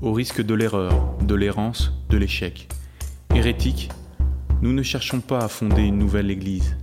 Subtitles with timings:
[0.00, 2.68] au risque de l'erreur, de l'errance, de l'échec.
[3.34, 3.90] Hérétiques,
[4.62, 6.76] nous ne cherchons pas à fonder une nouvelle Église,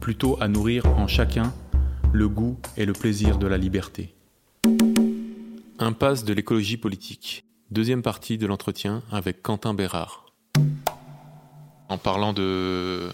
[0.00, 1.52] plutôt à nourrir en chacun
[2.12, 4.14] le goût et le plaisir de la liberté.
[5.78, 7.44] Impasse de l'écologie politique.
[7.70, 10.26] Deuxième partie de l'entretien avec Quentin Bérard.
[11.88, 13.10] En parlant de.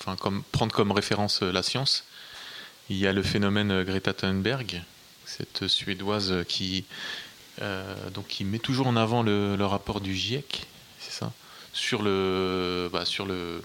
[0.00, 2.04] Enfin, comme, prendre comme référence la science,
[2.90, 4.82] il y a le phénomène Greta Thunberg,
[5.24, 7.31] cette Suédoise qui euh,
[8.14, 10.66] donc qui met toujours en avant le, rapport du GIEC,
[10.98, 11.32] c'est ça,
[11.72, 13.62] sur le, bah, sur le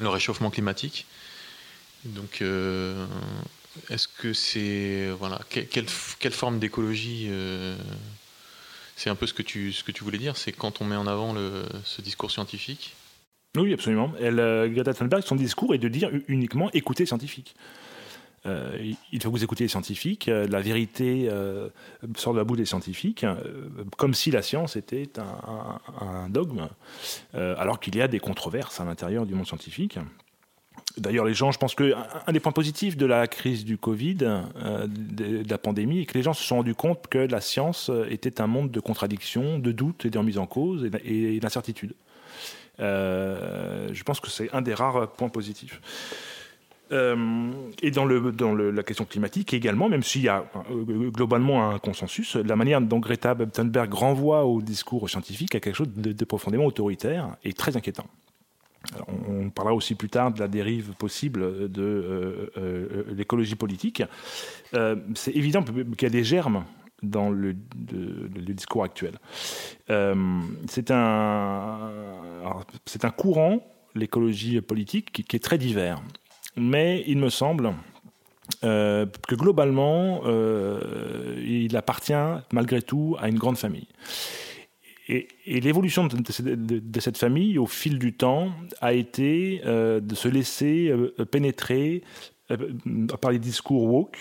[0.00, 1.06] réchauffement climatique.
[2.04, 3.06] Donc, euh,
[3.90, 5.86] est-ce que c'est voilà, quelle,
[6.18, 7.76] quelle forme d'écologie euh,
[8.96, 10.96] C'est un peu ce que tu ce que tu voulais dire, c'est quand on met
[10.96, 12.94] en avant le, ce discours scientifique?
[13.56, 14.12] Oui, absolument.
[14.20, 14.36] Elle,
[14.74, 17.54] Greta Thunberg, son discours est de dire uniquement écoutez scientifique.
[18.46, 20.28] Euh, il faut que vous écoutiez les scientifiques.
[20.28, 21.68] Euh, la vérité euh,
[22.16, 23.26] sort de la boue des scientifiques,
[23.96, 26.68] comme si la science était un, dogme,
[27.34, 29.98] alors qu'il y a des controverses à l'intérieur du monde scientifique.
[30.98, 31.94] D'ailleurs, les gens, je pense que
[32.26, 36.22] un des points positifs de la crise du Covid, de, la pandémie, est que les
[36.22, 40.06] gens se sont rendus compte que la science était un monde de contradictions, de doutes
[40.06, 41.94] et de remise en cause et, d'incertitudes.
[42.78, 45.80] je pense que c'est un des rares points positifs.
[46.92, 47.50] Euh,
[47.82, 52.54] et dans, la question climatique également, même s'il y a euh, globalement un consensus, la
[52.54, 57.52] manière dont Greta Thunberg renvoie au discours scientifique a quelque chose de, profondément autoritaire et
[57.52, 58.06] très inquiétant.
[59.08, 64.02] on, parlera aussi plus tard de la dérive possible de euh, l'écologie politique.
[65.14, 66.64] C'est évident qu'il y a des germes
[67.02, 69.18] dans le, discours actuel.
[69.88, 71.90] c'est un,
[73.16, 76.00] courant, l'écologie politique, qui est très divers
[76.56, 77.74] mais il me semble
[78.64, 82.14] euh, que globalement, euh, il appartient
[82.52, 83.88] malgré tout à une grande famille.
[85.08, 90.92] Et, l'évolution de, cette famille au fil du temps a été euh, de se laisser
[91.30, 92.02] pénétrer
[93.20, 94.18] par les discours woke,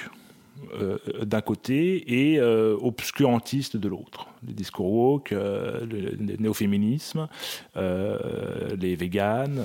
[0.74, 4.28] euh, d'un côté et euh, obscurantiste de l'autre.
[4.48, 7.28] Les discours woke, euh, le, néo-féminisme,
[7.76, 9.62] les véganes.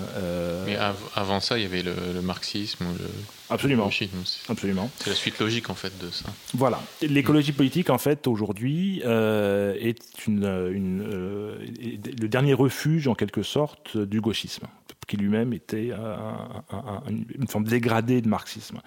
[0.66, 0.76] Mais
[1.14, 3.06] avant ça, il y avait le, marxisme le.
[3.50, 3.90] Absolument.
[4.48, 4.90] Absolument.
[4.98, 6.26] C'est la suite logique en fait de ça.
[6.54, 6.80] Voilà.
[7.02, 14.66] L'écologie politique en fait aujourd'hui est une, le dernier refuge en quelque sorte du gauchisme
[15.10, 15.90] qui lui-même était
[17.10, 18.78] une forme dégradée de marxisme.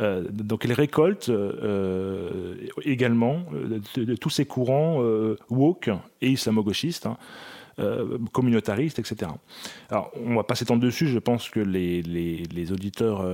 [0.00, 5.02] Euh, donc elle récolte euh, également euh, de, tous ces courants
[5.48, 5.90] woke
[6.20, 7.06] et islamo-gauchistes.
[7.06, 7.16] Hein,
[8.32, 9.30] communautaristes, etc.
[9.88, 13.26] Alors, on va pas s'étendre dessus, je pense que les, auditeurs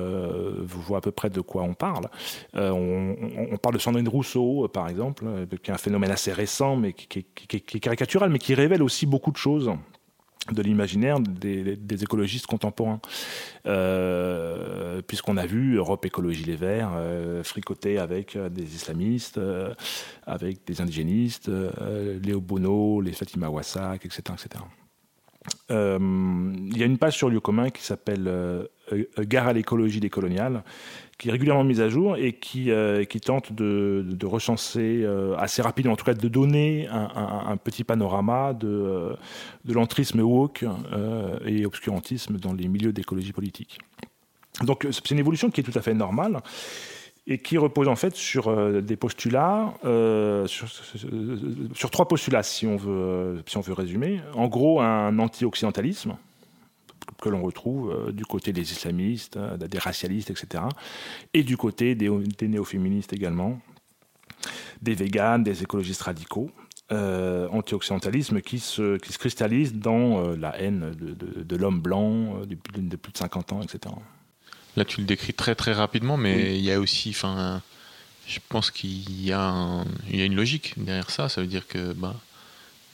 [0.63, 2.07] voient à peu près de quoi on parle.
[2.55, 5.25] on, parle de Sandrine Rousseau, par exemple,
[5.61, 9.33] qui est un phénomène assez récent, mais qui est caricatural, mais qui révèle aussi beaucoup
[9.33, 9.73] de choses
[10.53, 13.01] de l'imaginaire des, écologistes contemporains.
[13.67, 19.41] Euh, puisqu'on a vu Europe Écologie Les Verts euh, fricoter avec euh, des islamistes,
[20.27, 21.51] avec des indigénistes,
[22.23, 24.23] Léo Bono, les Fatima Wassak, etc.
[24.33, 24.65] etc.
[25.71, 28.31] Il y a une page sur Lieu commun qui s'appelle
[29.19, 30.63] Gare à l'écologie décoloniale,
[31.19, 35.61] qui est régulièrement mise à jour et qui, euh, tente de, de recenser euh, assez
[35.61, 39.15] rapidement, en tout cas de donner un, petit panorama de, euh,
[39.65, 40.65] de l'entrisme woke
[41.45, 43.79] et obscurantisme dans les milieux d'écologie politique.
[44.63, 46.41] Donc c'est une évolution qui est tout à fait normale
[47.27, 49.75] et qui repose en fait sur des postulats,
[50.47, 50.69] sur,
[51.75, 54.21] sur, trois postulats si on veut, si on veut résumer.
[54.35, 56.17] En gros, un anti-occidentalisme,
[57.21, 60.65] que l'on retrouve euh, du côté des islamistes, euh, des racialistes, etc.
[61.35, 62.09] Et du côté des,
[62.43, 63.61] néo-féministes également,
[64.83, 66.51] des véganes, des écologistes radicaux.
[66.91, 73.19] anti-occidentalisme qui se, qui se cristallise dans la haine de, l'homme blanc de plus de
[73.19, 73.95] 50 ans, etc.
[74.77, 77.61] Là, tu le décris très très rapidement, mais il y a aussi, enfin,
[78.27, 81.29] je pense qu'il y, a il y a une logique derrière ça.
[81.29, 82.15] Ça veut dire que, bah,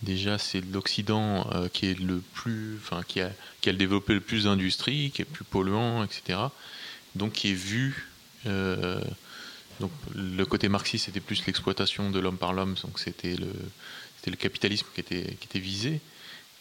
[0.05, 3.31] déjà, c'est l'Occident euh, qui est le plus, enfin, qui a,
[3.61, 6.39] qui a développé le plus d'industrie, qui est plus polluant, etc.
[7.15, 8.09] Donc, qui est vu.
[8.47, 9.01] Euh,
[9.81, 13.51] donc, le côté marxiste, c'était plus l'exploitation de l'homme par l'homme, donc c'était le,
[14.27, 16.01] le capitalisme qui était, qui était visé.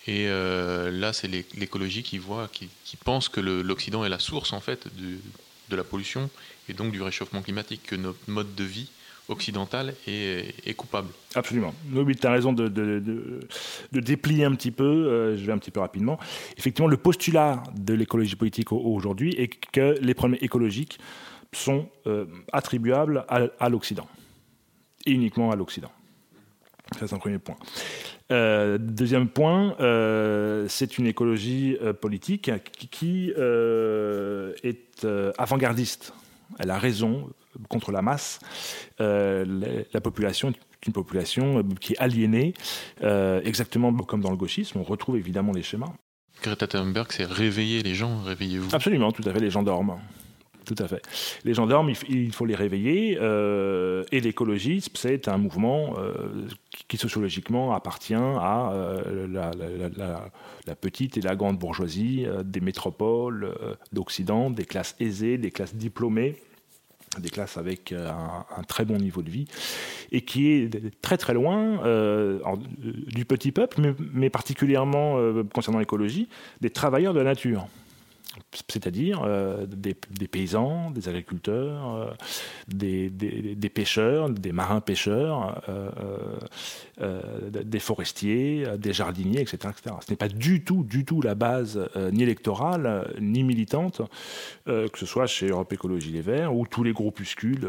[0.08, 4.52] Et euh, là, c'est l'écologie qui voit, qui, qui pense que l'Occident est la source
[4.52, 6.30] en fait de la pollution
[6.68, 8.90] et donc du réchauffement climatique, que notre mode de vie
[9.30, 11.10] occidental est, coupable.
[11.36, 11.74] Absolument.
[11.94, 15.72] Oui, tu as raison de, de, déplier un petit peu, euh, je vais un petit
[15.72, 16.20] peu rapidement.
[16.58, 21.00] Effectivement, le postulat de l'écologie politique aujourd'hui est que les problèmes écologiques
[21.52, 24.08] sont euh, attribuables à, l'Occident,
[25.06, 25.92] et uniquement à l'Occident.
[27.00, 27.56] Ça, c'est un premier point.
[28.32, 29.76] Euh, deuxième point,
[30.68, 32.52] c'est une écologie politique
[32.92, 35.06] qui est
[35.38, 36.14] avant-gardiste
[36.60, 37.30] elle a raison
[37.70, 38.40] contre la masse.
[39.02, 42.54] Euh, la population est une population euh, qui est aliénée,
[43.04, 44.80] euh, exactement comme dans le gauchisme.
[44.80, 45.94] On retrouve évidemment les schémas.
[46.42, 48.76] Greta Thunberg, c'est réveiller les gens, réveillez-vous.
[48.76, 50.00] Absolument, tout à fait, les gens dorment.
[50.66, 51.02] Tout à fait.
[51.44, 53.18] Les gendarmes, il faut les réveiller.
[53.18, 55.96] et l'écologisme, c'est un mouvement
[56.88, 58.72] qui sociologiquement appartient à
[59.30, 63.54] la, petite et la grande bourgeoisie des métropoles
[63.92, 66.38] d'Occident, des classes aisées, des classes diplômées
[67.20, 69.46] des classes avec euh, un, très bon niveau de vie,
[70.12, 72.40] et qui est très très loin euh,
[72.80, 76.28] du petit peuple, mais, particulièrement euh, concernant l'écologie,
[76.62, 77.68] des travailleurs de la nature
[78.70, 79.94] c'est-à-dire euh, des,
[80.28, 82.12] paysans, des agriculteurs, euh,
[82.68, 89.58] des, pêcheurs, des marins pêcheurs, euh, des forestiers, des jardiniers, etc.,
[90.02, 94.02] Ce n'est pas du tout, du tout la base ni électorale ni militante,
[94.66, 97.68] que ce soit chez Europe Écologie Les Verts ou tous les groupuscules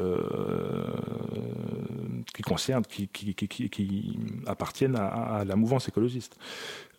[2.35, 6.37] qui concernent, qui, qui, appartiennent à, à, la mouvance écologiste.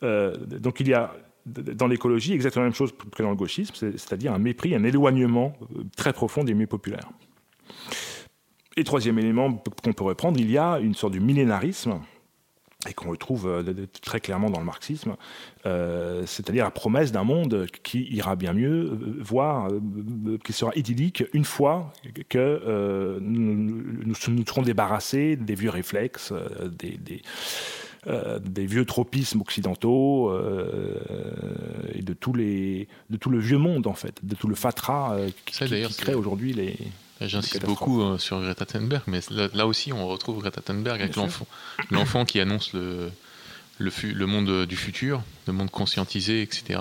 [0.01, 1.13] donc il y a
[1.45, 5.53] dans l'écologie exactement la même chose que dans le gauchisme, c'est-à-dire un mépris, un éloignement
[5.75, 7.09] euh, très profond des milieux populaires.
[8.77, 12.01] Et troisième élément qu'on pourrait prendre, il y a une sorte de millénarisme
[12.87, 15.15] et qu'on retrouve euh, très clairement dans le marxisme,
[15.65, 19.69] euh, c'est-à-dire la promesse d'un monde qui ira bien mieux, voire
[20.43, 21.93] qui sera idyllique une fois
[22.27, 26.33] que nous, nous, serons débarrassés des vieux réflexes,
[26.77, 27.21] des,
[28.07, 30.99] euh, des vieux tropismes occidentaux euh,
[31.95, 35.15] et de, tous les, de tout le vieux monde, en fait, de tout le fatras
[35.15, 35.53] euh, qui,
[35.97, 36.77] crée aujourd'hui les.
[37.19, 39.21] J'insiste beaucoup sur Greta Thunberg, mais
[39.55, 41.47] là, aussi on retrouve Greta Thunberg avec l'enfant.
[41.89, 43.09] L'enfant qui annonce le,
[43.79, 46.79] le, le, monde du futur, le monde conscientisé, etc.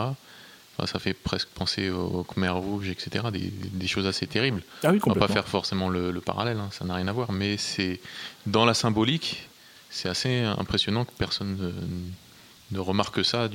[0.84, 3.26] ça fait presque penser aux Khmer rouges, etc.
[3.32, 4.62] Des, des, choses assez terribles.
[4.82, 7.32] Ah oui, on va pas faire forcément le, parallèle, hein, ça n'a rien à voir,
[7.32, 8.00] mais c'est
[8.44, 9.48] dans la symbolique,
[9.94, 11.72] c'est assez impressionnant que personne
[12.72, 13.48] ne, remarque ça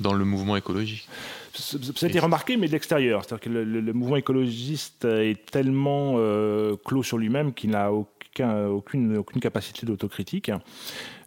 [0.00, 1.06] dans le mouvement écologique.
[1.52, 3.22] Ça a été remarqué, mais de l'extérieur.
[3.22, 9.84] C'est-à-dire que le, mouvement écologiste est tellement euh, clos sur lui-même qu'il n'a aucune, capacité
[9.84, 10.50] d'autocritique.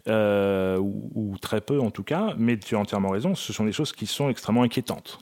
[0.08, 3.72] Euh, ou, très peu en tout cas, mais tu as entièrement raison, ce sont des
[3.72, 5.20] choses qui sont extrêmement inquiétantes.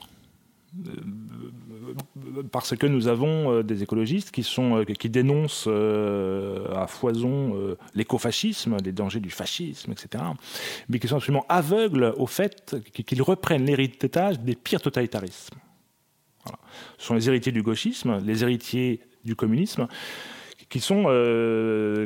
[2.37, 7.77] Euh, parce que nous avons euh, des écologistes qui, sont, euh, qui dénoncent à foison
[7.95, 10.23] l'écofascisme, les dangers du fascisme, etc.,
[10.89, 15.55] mais qui sont absolument aveugles au fait qu'ils reprennent l'héritage des pires totalitarismes.
[16.97, 19.87] Ce sont les héritiers du gauchisme, les héritiers du communisme,
[20.69, 21.03] qui sont,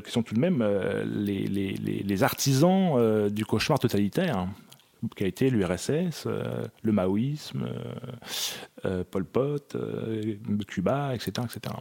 [0.04, 0.64] qui sont tout de même
[1.06, 4.48] les artisans du cauchemar totalitaire
[5.16, 7.84] qui a été l'URSS, euh, le maoïsme, euh,
[8.86, 9.76] euh, Pol Pot,
[10.68, 11.46] Cuba, etc.
[11.46, 11.76] etc.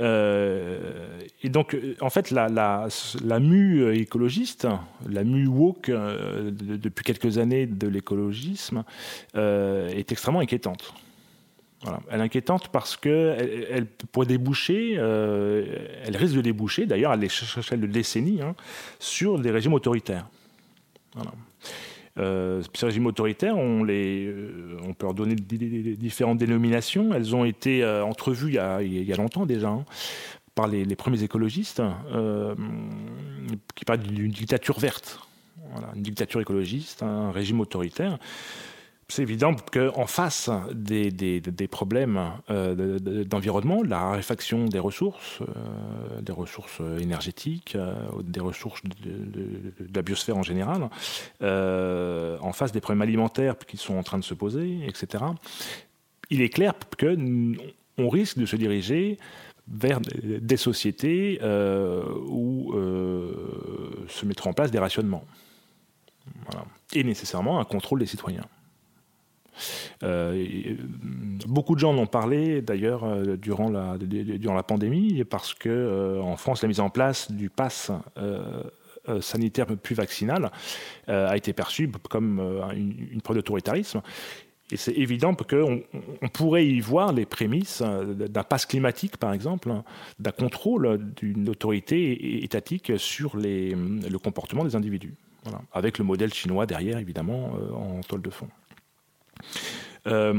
[0.00, 2.88] et donc, en fait, la, la,
[3.24, 4.68] la mue écologiste,
[5.08, 8.84] la mue woke depuis quelques années de l'écologisme,
[9.34, 10.94] est extrêmement inquiétante.
[12.10, 17.80] Elle est inquiétante parce qu'elle elle, pourrait déboucher, elle risque de déboucher, d'ailleurs à l'échelle
[17.80, 18.54] de décennies, hein,
[19.00, 20.28] sur des régimes autoritaires.
[21.14, 21.32] Voilà.
[22.18, 27.14] Euh, ces régimes autoritaires, on, euh, peut leur donner différentes dénominations.
[27.14, 29.84] Elles ont été euh, entrevues il y, a, longtemps déjà hein,
[30.54, 31.82] par les, premiers écologistes
[33.74, 35.20] qui parlent d'une dictature verte.
[35.94, 38.18] Une dictature écologiste, un régime autoritaire.
[39.10, 46.80] C'est évident qu'en face des, problèmes euh, d'environnement, la raréfaction des ressources, euh, des ressources
[47.00, 50.90] énergétiques, euh, des ressources de, la biosphère en général,
[51.40, 55.24] en face des problèmes alimentaires qui sont en train de se poser, etc.,
[56.30, 59.16] il est clair qu'on risque de se diriger
[59.66, 62.74] vers des sociétés où
[64.08, 65.24] se mettront en place des rationnements.
[66.92, 68.44] Et nécessairement un contrôle des citoyens.
[70.02, 70.76] Euh, euh,
[71.46, 76.62] beaucoup de gens en ont parlé d'ailleurs euh, durant, la, pandémie parce que en France
[76.62, 77.90] la mise en place du pass
[79.20, 80.50] sanitaire plus vaccinal
[81.06, 82.40] a été perçue comme
[82.74, 84.02] une, preuve d'autoritarisme.
[84.70, 85.82] Et c'est évident qu'on
[86.20, 89.72] on pourrait y voir les prémices d'un pass climatique, par exemple,
[90.18, 95.14] d'un contrôle d'une autorité étatique sur le comportement des individus.
[95.72, 98.48] Avec le modèle chinois derrière, évidemment, en toile de fond.
[100.06, 100.32] Euh,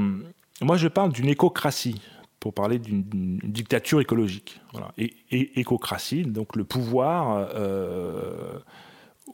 [0.62, 2.02] moi, je parle d'une écocratie
[2.40, 4.60] pour parler d'une dictature écologique.
[4.98, 8.60] Et, écocratie, donc le pouvoir euh,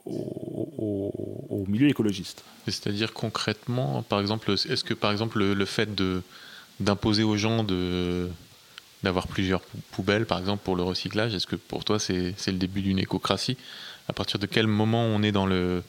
[0.04, 2.44] au, milieu écologiste.
[2.66, 5.88] C'est-à-dire concrètement, par exemple, est-ce que par exemple le, fait
[6.80, 7.64] d'imposer aux gens
[9.02, 9.60] d'avoir plusieurs
[9.92, 13.56] poubelles, par exemple, pour le recyclage, est-ce que pour toi c'est le début d'une écocratie?
[14.08, 15.82] À partir de quel moment on est dans le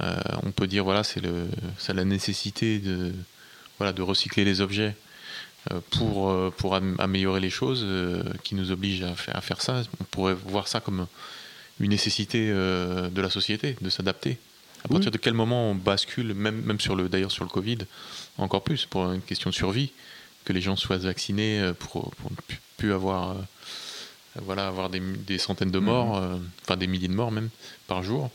[0.00, 1.46] euh, on peut dire voilà c'est le
[1.88, 3.14] la nécessité de
[3.78, 4.96] voilà de recycler les objets
[5.72, 7.86] euh, pour euh, pour améliorer les choses
[8.42, 9.82] qui nous oblige à faire, à faire ça.
[10.00, 11.06] On pourrait voir ça comme
[11.78, 14.38] une nécessité de la société de s'adapter.
[14.84, 17.78] À partir de quel moment on bascule, même, même sur le, d'ailleurs sur le Covid,
[18.38, 19.90] encore plus pour une question de survie,
[20.44, 22.36] que les gens soient vaccinés pour, ne
[22.76, 23.36] plus avoir,
[24.36, 26.40] voilà, avoir des, centaines de morts, mm-hmm.
[26.62, 27.50] enfin des milliers de morts même
[27.88, 28.30] par jour.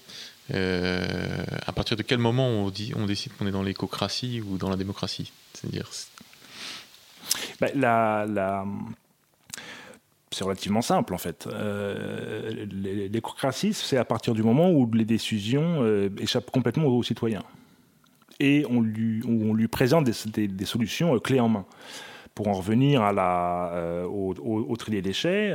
[0.54, 4.76] Euh, à partir de quel moment on, décide qu'on est dans l'écocratie ou dans la
[4.76, 5.32] démocratie?
[5.54, 5.90] C'est-à-dire
[7.60, 8.66] bah,
[10.32, 11.48] c'est relativement simple en fait.
[11.48, 12.66] Euh,
[13.10, 17.44] l'écocratie, c'est à partir du moment où les décisions euh, échappent complètement aux citoyens
[18.40, 21.66] et on lui, on lui présente des, solutions clés en main.
[22.34, 25.54] Pour en revenir à la, au, au, tri des déchets,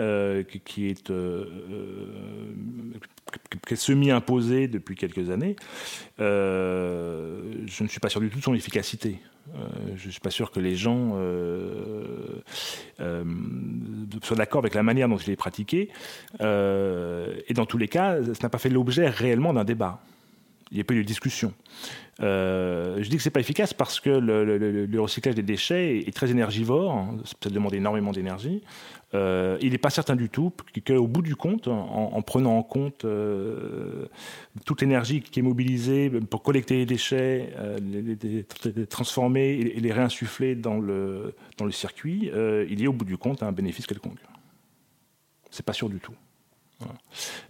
[0.65, 1.11] qui est
[3.75, 5.57] semi-imposée depuis quelques années,
[6.21, 9.19] euh, je ne suis pas sûr du tout de son efficacité.
[9.55, 12.43] Euh, je ne suis pas sûr que les gens euh,
[14.23, 15.91] soient d'accord avec la manière dont il est pratiqué.
[16.41, 20.01] et dans tous les cas, ça n'a pas fait l'objet réellement d'un débat.
[20.73, 21.55] Il n'y a pas eu de discussion.
[22.19, 27.15] je dis que c'est pas efficace parce que le, recyclage des déchets est, très énergivore,
[27.25, 28.63] ça demande énormément d'énergie.
[29.15, 30.53] Euh, il n'est pas certain du tout
[30.85, 34.07] qu'au bout du compte, en, prenant en compte euh,
[34.65, 40.57] toute l'énergie qui est mobilisée pour collecter les déchets, euh, les, transformer et, les réinsuffler
[40.57, 42.31] dans le, dans le circuit,
[42.69, 44.19] il y a au bout du compte un bénéfice quelconque.
[45.51, 46.15] C'est pas sûr du tout.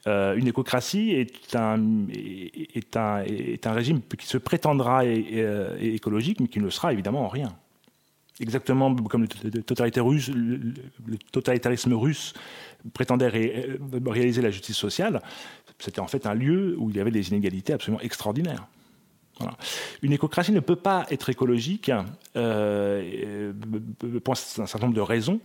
[0.07, 6.59] une écocratie est un, est, un, est un, régime qui se prétendra écologique, mais qui
[6.59, 7.57] ne le sera évidemment en rien
[8.41, 9.63] exactement comme le
[11.19, 12.35] totalitarisme russe
[12.93, 15.21] prétendait euh, réaliser la justice sociale,
[15.79, 18.67] c'était en fait un lieu où il y avait des inégalités absolument extraordinaires.
[20.01, 21.91] Une écocratie ne peut pas être écologique
[22.37, 23.53] euh,
[24.25, 25.41] pour un certain nombre de raisons.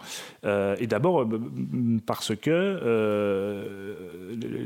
[0.45, 1.27] Euh, et d'abord
[2.05, 3.98] parce que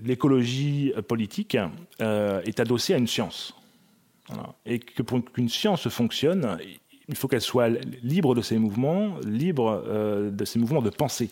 [0.06, 1.58] l'écologie politique
[2.00, 3.56] est adossée à une science.
[4.66, 6.60] Et que pour qu'une science fonctionne,
[7.08, 7.70] il faut qu'elle soit
[8.02, 11.30] libre de ses mouvements, libre euh, de ses mouvements de pensée.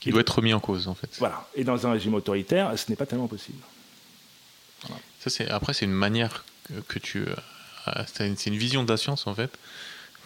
[0.00, 1.14] qui, doit être remis en cause, en fait.
[1.18, 1.46] Voilà.
[1.54, 3.58] Et dans un régime autoritaire, ce n'est pas tellement possible.
[5.20, 6.44] Ça, c'est, après, c'est une manière
[6.88, 7.22] que, tu.
[7.22, 9.50] Euh, c'est une, vision de la science, en fait,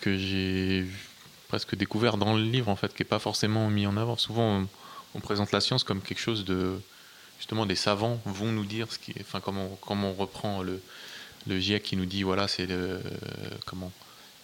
[0.01, 0.87] que j'ai
[1.49, 4.17] presque découvert dans le livre, en fait, qui n'est pas forcément mis en avant.
[4.17, 4.67] Souvent,
[5.15, 6.81] on, présente la science comme quelque chose de.
[7.39, 9.21] Justement, des savants vont nous dire ce qui est.
[9.21, 10.81] Enfin, comment, comment on reprend le,
[11.47, 13.01] le GIEC qui nous dit, voilà, c'est le.
[13.67, 13.93] comment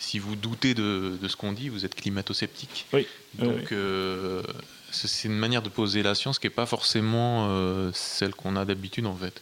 [0.02, 2.86] si vous doutez de, ce qu'on dit, vous êtes climato-sceptique.
[2.92, 3.06] Oui.
[3.34, 4.42] Donc, euh,
[4.90, 8.64] c'est une manière de poser la science qui n'est pas forcément euh, celle qu'on a
[8.64, 9.40] d'habitude, en fait.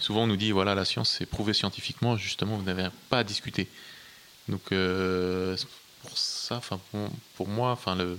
[0.00, 3.24] Souvent, on nous dit, voilà, la science, c'est prouvé scientifiquement, justement, vous n'avez pas à
[3.24, 3.68] discuter.
[4.48, 5.56] Donc, euh,
[6.02, 6.80] pour ça, enfin,
[7.36, 8.18] pour, moi, enfin, le,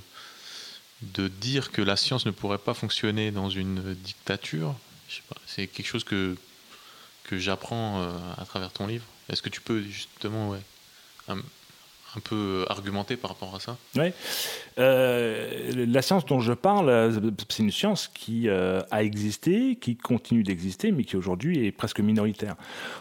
[1.01, 4.73] de dire que la science ne pourrait pas fonctionner dans une dictature,
[5.45, 6.37] c'est quelque chose que,
[7.25, 8.01] que j'apprends
[8.37, 9.05] à travers ton livre.
[9.27, 10.61] Est-ce que tu peux, justement, ouais,
[11.27, 11.37] un
[12.19, 14.11] peu argumenter par rapport à ça Oui.
[14.77, 21.03] la science dont je parle, c'est une science qui a existé, qui continue d'exister, mais
[21.03, 22.55] qui aujourd'hui est presque minoritaire.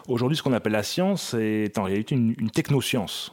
[0.09, 3.33] Aujourd'hui, ce qu'on appelle la science est en réalité une, technoscience.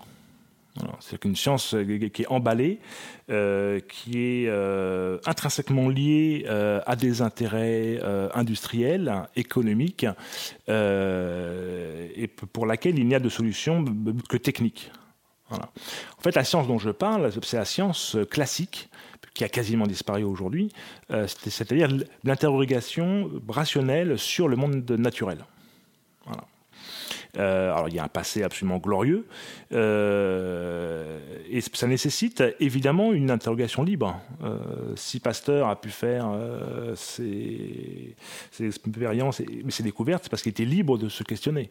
[1.02, 2.80] C'est une science euh, qui est emballée,
[3.30, 8.00] euh, qui est euh, intrinsèquement liée à des intérêts
[8.34, 10.06] industriels, économiques,
[10.68, 13.84] et pour laquelle il n'y a de solution
[14.30, 14.92] que technique.
[15.52, 18.90] En fait, la science dont je parle, c'est la science classique,
[19.34, 20.72] qui a quasiment disparu aujourd'hui,
[21.28, 21.88] c'est-à-dire
[22.24, 25.46] l'interrogation rationnelle sur le monde naturel.
[27.38, 29.28] Euh, alors il y a un passé absolument glorieux,
[29.72, 31.20] euh,
[31.50, 34.20] et ça nécessite évidemment une interrogation libre.
[34.44, 34.58] Euh,
[34.96, 36.28] si Pasteur a pu faire
[36.96, 38.16] ses,
[38.60, 41.70] expériences et ses découvertes, c'est parce qu'il était libre de se questionner.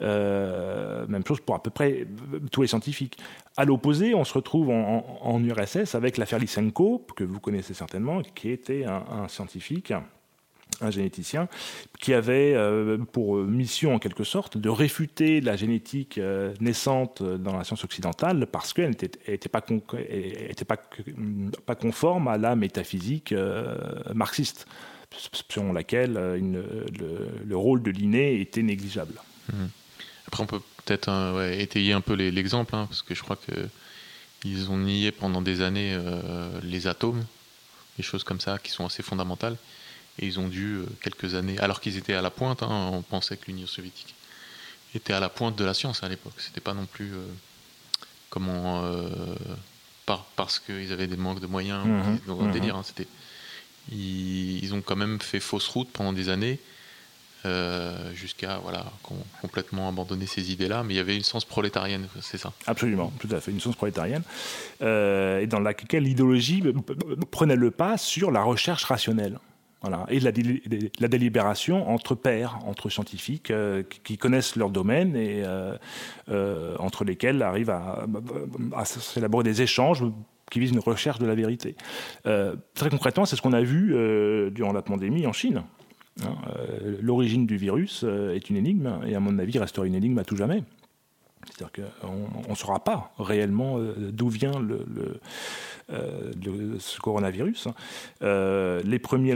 [0.00, 2.06] même chose pour à peu près
[2.50, 3.18] tous les scientifiques.
[3.56, 8.50] À l'opposé, on se retrouve en, URSS avec l'affaire Lysenko, que vous connaissez certainement, qui
[8.50, 9.92] était un scientifique
[10.80, 11.48] un généticien,
[12.00, 17.56] qui avait euh, pour mission en quelque sorte de réfuter la génétique euh, naissante dans
[17.56, 19.62] la science occidentale parce qu'elle n'était pas,
[21.74, 23.76] conforme à la métaphysique euh,
[24.14, 24.66] marxiste,
[25.48, 29.14] selon laquelle le, rôle de l'inné était négligeable.
[29.52, 29.66] Mmh.
[30.26, 34.76] Après, on peut peut-être étayer un peu l'exemple, hein, parce que je crois qu'ils ont
[34.76, 35.96] nié pendant des années
[36.62, 37.24] les atomes,
[37.96, 39.56] des choses comme ça qui sont assez fondamentales.
[40.18, 43.02] Et ils ont dû, euh, quelques années, alors qu'ils étaient à la pointe, hein, on
[43.02, 44.14] pensait que l'Union soviétique
[44.94, 46.34] était à la pointe de la science à l'époque.
[46.38, 47.26] C'était pas non plus euh,
[48.30, 49.34] comment euh,
[50.36, 52.52] parce qu'ils avaient des manques de moyens, mmh, mmh.
[52.52, 52.76] délire.
[52.76, 53.08] Hein, c'était
[53.90, 56.58] ils, ont quand même fait fausse route pendant des années.
[58.14, 58.90] jusqu'à voilà
[59.40, 62.52] complètement abandonner ces idées-là, mais il y avait une sens prolétarienne, c'est ça.
[62.66, 64.22] Absolument, tout à fait, une sens prolétarienne,
[64.80, 66.62] et dans laquelle l'idéologie
[67.30, 69.38] prenait le pas sur la recherche rationnelle
[70.08, 75.76] et la, délibération entre pairs, entre scientifiques euh, qui connaissent leur domaine et euh,
[76.28, 78.06] euh, entre lesquels arrivent à,
[78.84, 80.04] s'élaborer des échanges
[80.50, 81.74] qui visent une recherche de la vérité.
[82.22, 83.94] très concrètement, c'est ce qu'on a vu
[84.52, 85.64] durant la pandémie en Chine.
[86.22, 86.36] Hein.
[87.00, 90.36] L'origine du virus est une énigme et à mon avis restera une énigme à tout
[90.36, 90.62] jamais.
[91.46, 95.20] C'est-à-dire qu'on ne saura pas réellement d'où vient le,
[95.88, 97.68] de ce coronavirus.
[98.22, 99.34] Euh, les premiers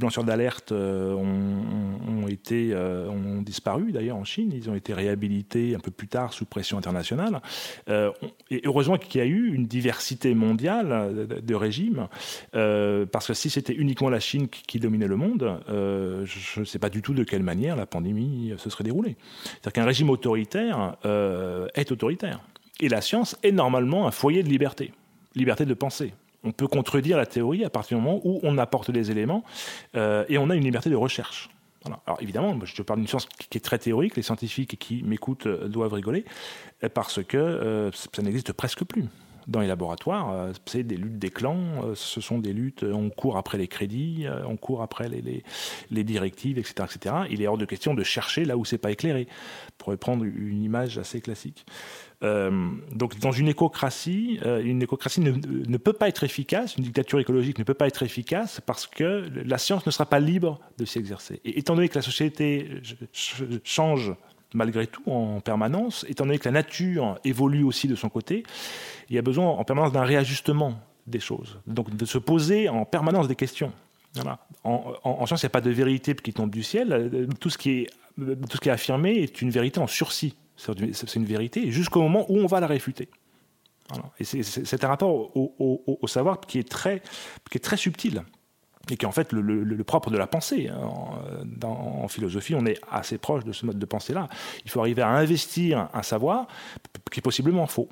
[0.00, 4.52] lanceurs d'alerte euh, ont, ont disparu d'ailleurs en Chine.
[4.54, 7.40] Ils ont été réhabilités un peu plus tard sous pression internationale.
[7.88, 12.08] et heureusement qu'il y a eu une diversité mondiale de, régimes,
[12.52, 16.90] parce que si c'était uniquement la Chine qui, dominait le monde, je ne sais pas
[16.90, 19.16] du tout de quelle manière la pandémie se serait déroulée.
[19.44, 20.96] C'est-à-dire qu'un régime autoritaire
[21.74, 22.40] est autoritaire.
[22.80, 24.92] Et la science est normalement un foyer de liberté
[25.34, 26.12] liberté de penser.
[26.42, 29.44] On peut contredire la théorie à partir du moment où on apporte des éléments
[29.94, 31.50] euh, et on a une liberté de recherche.
[32.06, 35.68] Alors évidemment, je parle d'une science qui est très théorique, les scientifiques qui m'écoutent euh,
[35.68, 36.24] doivent rigoler,
[36.84, 39.04] euh, parce que ça n'existe presque plus.
[39.50, 43.58] Dans les laboratoires, c'est des luttes des clans, ce sont des luttes, on court après
[43.58, 47.14] les crédits, on court après les, directives, etc., etc.
[47.30, 49.26] Il est hors de question de chercher là où c'est pas éclairé,
[49.76, 51.66] pour reprendre une image assez classique.
[52.22, 57.18] Euh, donc dans une écocratie, euh, une écocratie ne, peut pas être efficace, une dictature
[57.18, 60.84] écologique ne peut pas être efficace parce que la science ne sera pas libre de
[60.84, 61.40] s'exercer.
[61.44, 62.68] Et étant donné que la société
[63.64, 64.12] change
[64.54, 68.44] malgré tout en permanence, étant donné que la nature évolue aussi de son côté,
[69.08, 72.84] il y a besoin en permanence d'un réajustement des choses, donc de se poser en
[72.84, 73.72] permanence des questions.
[74.64, 77.28] En, en, science, il n'y a pas de vérité qui tombe du ciel.
[77.38, 80.34] Tout ce qui est, affirmé est une vérité en sursis.
[80.56, 83.08] C'est une vérité jusqu'au moment où on va la réfuter.
[84.20, 87.02] C'est un rapport au, savoir qui est très
[87.76, 88.24] subtil
[88.88, 90.68] et qui est en fait le, propre de la pensée.
[90.68, 90.88] Hein.
[91.62, 94.28] En, philosophie, on est assez proche de ce mode de pensée-là.
[94.64, 96.46] Il faut arriver à investir un savoir
[97.10, 97.88] qui est possiblement faux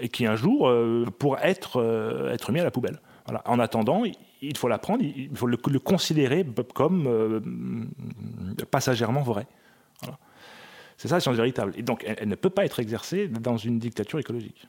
[0.00, 3.00] et qui un jour euh, pourrait être, euh, mis à la poubelle.
[3.44, 4.02] En attendant,
[4.42, 6.44] il faut l'apprendre, il faut le, considérer
[6.74, 7.40] comme euh,
[8.70, 9.46] passagèrement vrai.
[10.96, 11.72] C'est ça la science véritable.
[11.76, 14.66] Et donc, elle, ne peut pas être exercée dans une dictature écologique.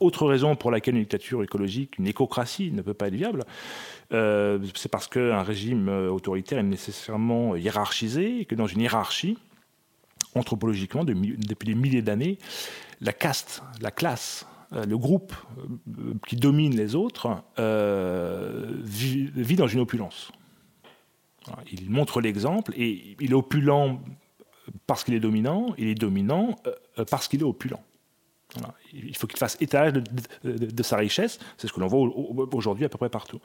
[0.00, 3.44] Autre raison pour laquelle une dictature écologique, une écocratie ne peut pas être viable,
[4.12, 9.38] euh, c'est parce qu'un régime euh, autoritaire est nécessairement hiérarchisé et que dans une hiérarchie,
[10.34, 12.38] anthropologiquement, depuis des milliers d'années,
[13.00, 15.34] la caste, la classe, euh, le groupe
[16.26, 20.30] qui domine les autres vit, vit, dans une opulence.
[21.72, 24.00] Il montre l'exemple et il est opulent
[24.86, 26.56] parce qu'il est dominant, il est dominant
[27.08, 27.80] parce qu'il est opulent.
[28.92, 29.92] Il faut qu'il fasse étalage
[30.44, 31.38] de, sa richesse.
[31.58, 32.08] C'est ce que l'on voit
[32.52, 33.40] aujourd'hui à peu près partout.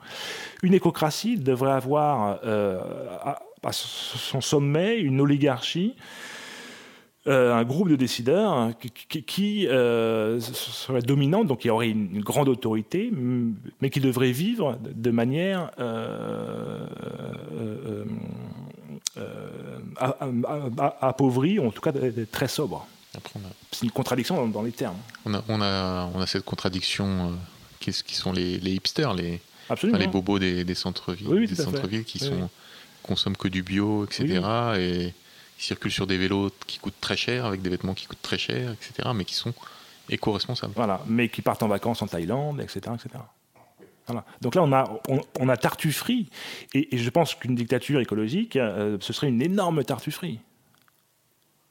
[0.62, 2.80] Une écocratie devrait avoir euh,
[3.22, 5.94] à, son sommet une oligarchie,
[7.28, 13.12] euh, un groupe de décideurs qui, euh, serait dominant, donc y aurait une, grande autorité,
[13.80, 15.70] mais qui devrait vivre de manière
[21.00, 21.92] appauvrie, ou en tout cas
[22.32, 22.86] très sobre.
[23.70, 24.96] C'est une contradiction dans, les termes.
[25.24, 27.32] On a, on a, on a cette contradiction euh,
[27.78, 29.40] qui, qui, sont les, les hipsters, les,
[29.82, 32.48] les bobos des, des centres-villes, des centres-villes qui sont,
[33.02, 34.40] consomment que du bio, etc.
[34.78, 35.14] Et
[35.58, 38.38] qui circulent sur des vélos qui coûtent très cher, avec des vêtements qui coûtent très
[38.38, 39.10] cher, etc.
[39.14, 39.52] Mais qui sont
[40.08, 40.72] éco-responsables.
[40.74, 42.80] Voilà, mais qui partent en vacances en Thaïlande, etc.
[42.94, 43.22] etc.
[44.06, 44.24] Voilà.
[44.40, 45.00] Donc là, on a,
[45.38, 46.28] on, a tartufferie.
[46.74, 50.40] Et, et, je pense qu'une dictature écologique, euh, ce serait une énorme tartufferie.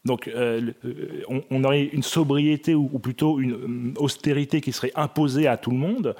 [0.05, 5.47] Donc euh, euh, on, aurait une sobriété ou, plutôt une euh, austérité qui serait imposée
[5.47, 6.15] à tout le monde,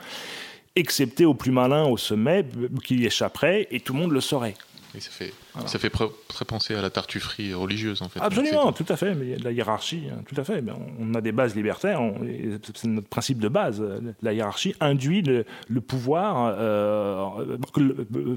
[0.76, 2.46] excepté aux plus malins au sommet
[2.84, 4.54] qui y échapperaient et tout le monde le saurait.
[5.00, 5.34] ça fait,
[5.65, 5.91] ça fait
[6.28, 8.20] très penser à la tartufferie religieuse en fait.
[8.20, 10.63] Absolument, tout à fait, mais la hiérarchie, hein, tout à fait.
[11.00, 12.02] On a des bases libertaires,
[12.76, 13.84] c'est notre principe de base.
[14.22, 16.56] La hiérarchie induit le, pouvoir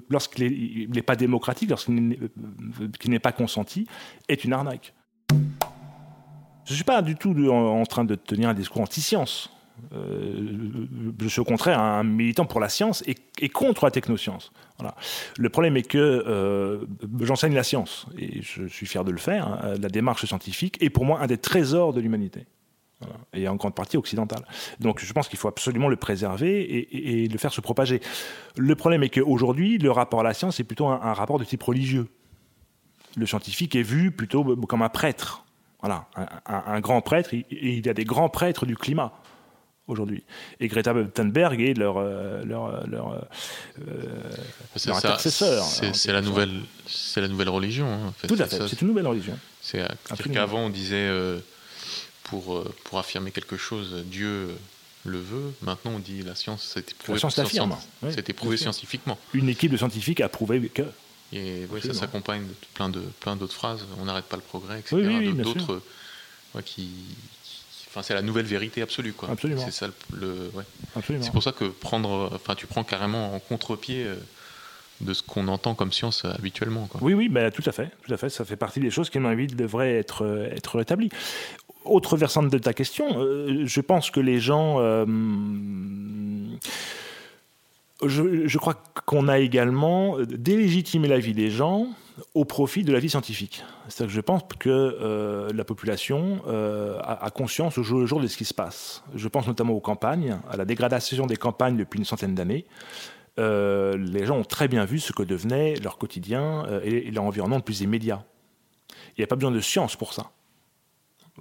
[0.09, 2.19] lorsqu'il n'est pas démocratique, lorsqu'il
[3.09, 3.87] n'est pas consenti,
[4.29, 4.95] est une arnaque.
[6.65, 9.51] Je ne suis pas du tout en, train de tenir un discours anti-science.
[9.93, 10.87] Euh,
[11.21, 14.53] je suis au contraire un militant pour la science et, contre la technoscience.
[15.37, 16.87] Le problème est que euh,
[17.21, 19.49] j'enseigne la science et je suis fier de le faire.
[19.49, 19.75] Hein.
[19.81, 22.47] La démarche scientifique est pour moi un des trésors de l'humanité.
[23.35, 24.47] et en grande partie occidentale.
[24.81, 28.01] Donc je pense qu'il faut absolument le préserver et, le faire se propager.
[28.57, 31.63] Le problème est qu'aujourd'hui, le rapport à la science est plutôt un rapport de type
[31.63, 32.09] religieux.
[33.17, 35.45] Le scientifique est vu plutôt comme un prêtre
[35.85, 36.07] voilà,
[36.47, 39.13] un, grand prêtre, et il y a des grands prêtres du climat
[39.87, 40.23] aujourd'hui.
[40.59, 43.13] Et Greta Thunberg est leur, euh, leur, euh, leur,
[43.87, 45.63] euh, intercesseur.
[45.63, 46.63] C'est la, nouvelle,
[47.17, 47.87] la nouvelle religion.
[47.87, 48.29] Hein, en fait.
[48.29, 49.39] Tout à fait, c'est une nouvelle religion.
[49.61, 49.87] C'est
[50.33, 51.11] qu'avant on disait,
[52.23, 54.57] pour, pour affirmer quelque chose, Dieu
[55.05, 55.53] le veut.
[55.61, 57.21] Maintenant on dit la science, c'était prouvé,
[58.11, 59.19] C'était prouvé scientifiquement.
[59.35, 60.85] Une équipe de scientifiques a prouvé que
[61.35, 63.85] et ça s'accompagne de plein de plein d'autres phrases.
[64.01, 65.33] On n'arrête pas le progrès, etc.
[65.43, 65.83] d'autres
[66.63, 66.89] qui,
[67.89, 69.31] enfin, c'est la nouvelle vérité absolue, quoi.
[69.31, 69.63] Absolument.
[69.65, 70.51] C'est ça le,
[71.21, 74.17] C'est pour ça que prendre, enfin, tu prends carrément en contre-pied euh,
[75.01, 76.87] de ce qu'on entend comme science habituellement.
[76.87, 77.01] Quoi.
[77.03, 78.29] Oui, oui, bah, tout à fait, tout à fait.
[78.29, 81.11] Ça fait partie des choses qui, avis, devraient être être rétablies.
[81.85, 85.05] Autre versant de ta question, euh, je pense que les gens euh,
[88.03, 88.75] je, crois
[89.07, 91.89] qu'on a également délégitimé la vie des gens
[92.35, 93.65] au profit de la vie scientifique.
[93.89, 98.21] C'est-à-dire que je pense que euh, la population euh, a, conscience au jour le jour
[98.21, 99.03] de ce qui se passe.
[99.15, 102.67] Je pense notamment aux campagnes, à la dégradation des campagnes depuis une centaine d'années.
[103.39, 107.25] Euh, les gens ont très bien vu ce que devenait leur quotidien et, et leur
[107.25, 108.25] environnement le plus immédiat.
[109.17, 110.31] Il n'y a pas besoin de science pour ça.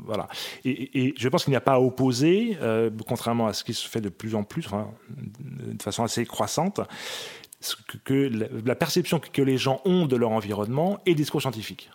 [0.05, 0.27] Voilà.
[0.65, 3.87] Et, je pense qu'il n'y a pas à opposer, euh, contrairement à ce qui se
[3.87, 4.67] fait de plus en plus,
[5.09, 6.81] de façon assez croissante,
[8.65, 11.89] la, perception que, les gens ont de leur environnement et le discours scientifique.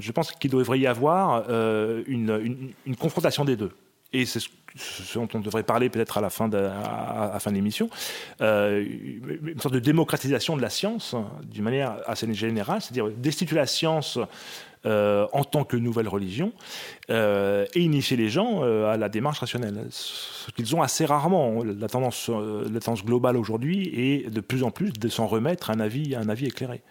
[0.00, 3.72] Je pense qu'il devrait y avoir euh, une, confrontation des deux.
[4.12, 7.88] Et c'est ce, dont on devrait parler peut-être à la fin de, à, fin l'émission,
[8.40, 8.84] euh,
[9.44, 14.18] une sorte de démocratisation de la science, d'une manière assez générale, c'est-à-dire destituer la science
[14.86, 16.52] euh, en tant que nouvelle religion
[17.10, 19.86] euh, et initier les gens à la démarche rationnelle.
[19.90, 21.62] Ce qu'ils ont assez rarement.
[21.64, 25.74] La tendance, la tendance globale aujourd'hui est de plus en plus de s'en remettre à
[25.74, 26.82] un avis, un avis éclairé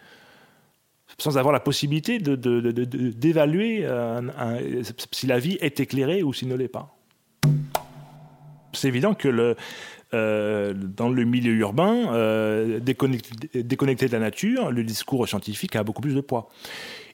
[1.20, 6.68] sans avoir la possibilité d'évaluer de, si la vie est éclairée ou s'il ne l'est
[6.68, 6.97] pas.
[8.72, 9.56] C'est évident que le,
[10.12, 16.14] dans le milieu urbain, déconnecté, déconnecté, de la nature, le discours scientifique a beaucoup plus
[16.14, 16.48] de poids.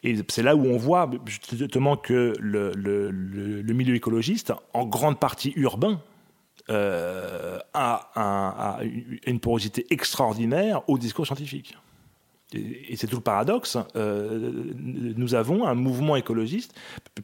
[0.04, 1.10] Et c'est là où on voit
[1.50, 6.00] justement que le, milieu écologiste, en grande partie urbain,
[6.70, 8.80] euh, a,
[9.26, 11.76] une porosité extraordinaire au discours scientifique.
[12.52, 13.78] Et, c'est tout le paradoxe.
[13.96, 16.74] Euh, nous avons un mouvement écologiste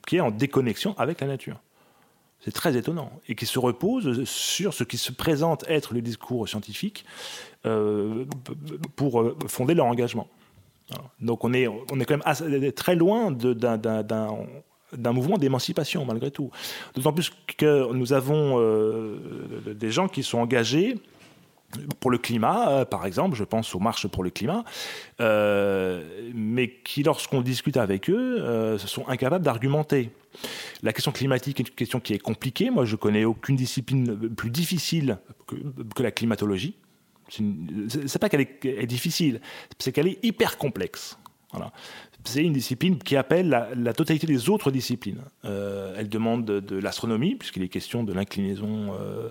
[0.06, 1.60] qui est en déconnexion avec la nature.
[2.42, 6.48] C'est très étonnant et qui se repose sur ce qui se présente être le discours
[6.48, 7.04] scientifique
[7.66, 8.24] euh,
[8.96, 10.28] pour fonder leur engagement.
[11.20, 16.50] Donc on est, on est quand même très loin d'un mouvement d'émancipation malgré tout.
[16.94, 20.96] D'autant plus que nous avons euh, des gens qui sont engagés
[22.00, 24.64] pour le climat, par exemple, je pense aux marches pour le climat,
[25.18, 30.10] mais qui, lorsqu'on discute avec eux, se sont incapables d'argumenter.
[30.82, 32.70] La question climatique est une question qui est compliquée.
[32.70, 36.76] Moi, je connais aucune discipline plus difficile que, la climatologie.
[37.28, 39.40] C'est pas qu'elle est, difficile,
[39.78, 41.18] c'est qu'elle est hyper complexe.
[41.52, 41.72] Voilà
[42.24, 45.22] c'est une discipline qui appelle la, totalité des autres disciplines.
[45.44, 49.30] Euh, elle demande de, l'astronomie, puisqu'il est question de l'inclinaison euh,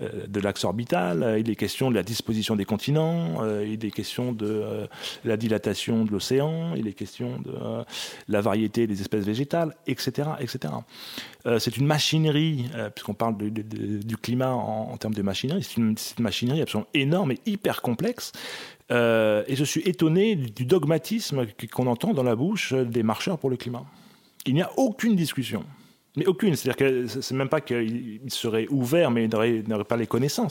[0.00, 4.32] euh, de l'axe orbital, il est question de la disposition des continents, il est question
[4.32, 4.88] de
[5.24, 7.52] la dilatation de l'océan, il est question de
[8.28, 10.30] la variété des espèces végétales, etc.
[10.40, 10.72] etc.
[11.58, 16.88] c'est une machinerie, puisqu'on parle du climat en, termes de machinerie, c'est une, machinerie absolument
[16.94, 18.32] énorme et hyper complexe
[18.90, 23.50] euh, et je suis étonné du dogmatisme qu'on entend dans la bouche des marcheurs pour
[23.50, 23.84] le climat.
[24.46, 25.64] Il n'y a aucune discussion.
[26.16, 26.56] Mais aucune.
[26.56, 30.50] C'est-à-dire que c'est même pas qu'ils seraient ouverts, mais ils n'auraient pas les connaissandes.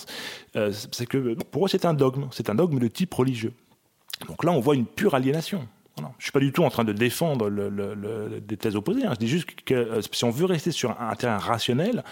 [0.56, 2.28] Euh, c'est que pour eux, c'est un dogme.
[2.32, 3.54] C'est un dogme de type religieux.
[4.28, 5.68] Donc là, on voit une pure aliénation.
[6.00, 7.50] Je ne suis pas du tout en train de défendre
[8.40, 9.06] des thèses opposées.
[9.06, 9.14] Hein.
[9.14, 12.04] Je dis juste que euh, si on veut rester sur un, terrain rationnel,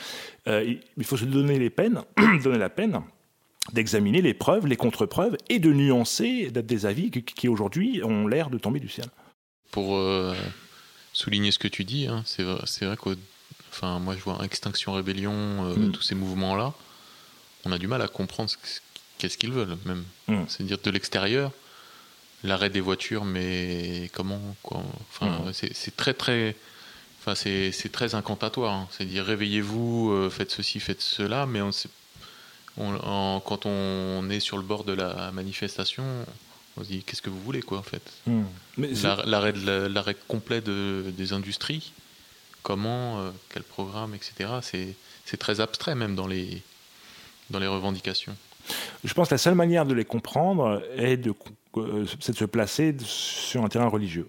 [0.45, 2.01] il faut se donner les peines,
[2.43, 3.01] donner la peine
[3.73, 8.57] d'examiner les preuves, les contre-preuves et de nuancer des avis qui, aujourd'hui ont l'air de
[8.57, 9.07] tomber du ciel.
[9.71, 10.33] Pour euh,
[11.13, 13.17] souligner ce que tu dis, hein, c'est vrai, que
[13.69, 15.91] enfin, moi je vois Extinction Rébellion, euh, mm.
[15.91, 16.73] tous ces mouvements-là,
[17.65, 18.49] on a du mal à comprendre
[19.17, 20.03] qu'est-ce qu'ils veulent même.
[20.27, 20.43] Mm.
[20.47, 21.51] C'est-à-dire de l'extérieur,
[22.43, 25.53] l'arrêt des voitures, mais comment quoi, enfin, mm.
[25.53, 26.55] C'est très très...
[27.19, 28.73] Enfin, c'est très incantatoire.
[28.73, 28.87] Hein.
[28.91, 31.71] C'est dire réveillez-vous, euh, faites ceci, faites cela, mais on
[32.77, 36.03] quand on est sur le bord de la manifestation,
[36.77, 38.03] on se dit qu'est-ce que vous voulez quoi en fait?
[38.27, 38.43] Hmm.
[39.25, 41.91] L'arrêt l'arrêt complet de, des industries,
[42.63, 44.49] comment, euh, quel programme, etc.
[45.25, 46.61] C'est très abstrait même dans les,
[47.49, 48.35] dans les revendications.
[49.03, 51.33] Je pense que la seule manière de les comprendre est de,
[51.77, 54.27] euh, se placer sur un terrain religieux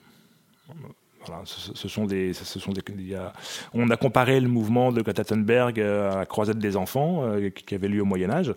[3.75, 7.89] on a comparé le mouvement de Katzenberg à la croisade des enfants euh, qui avait
[7.89, 8.55] lieu au Moyen Âge.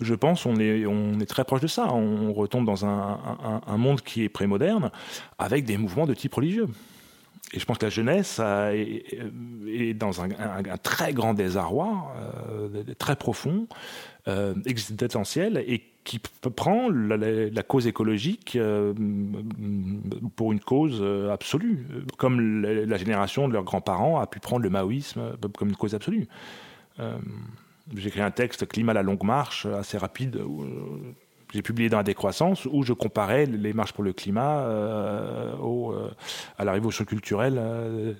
[0.00, 1.92] Je pense on est, on est très proche de ça.
[1.92, 4.90] On retombe dans un, un, monde qui est prémoderne
[5.38, 6.68] avec des mouvements de type religieux.
[7.52, 10.28] Et je pense que la jeunesse est, dans un,
[10.82, 13.66] très grand désarroi, euh, très profond,
[14.28, 16.20] euh, existentiel, et qui
[16.54, 18.92] prend la, cause écologique euh,
[20.36, 21.86] pour une cause euh, absolue,
[22.18, 26.28] comme la, génération de leurs grands-parents a pu prendre le maoïsme comme une cause absolue.
[27.96, 30.42] J'ai écrit un texte, Climat à la longue marche, assez rapide,
[31.52, 34.66] j'ai publié dans la décroissance, où je comparais les marches pour le climat
[35.60, 35.94] au,
[36.58, 37.54] à la révolution culturelle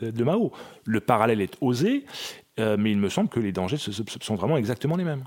[0.00, 0.52] de Mao.
[0.84, 2.04] Le parallèle est osé,
[2.58, 5.24] mais il me semble que les dangers sont vraiment exactement les mêmes.